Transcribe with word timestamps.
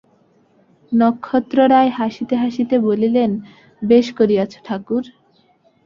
নক্ষত্ররায় 0.91 1.91
হাসিতে 1.97 2.35
হাসিতে 2.35 2.75
বলিলেন, 2.87 3.31
বেশ 3.81 4.07
করিয়াছ 4.17 4.51
ঠাকুর! 4.65 5.03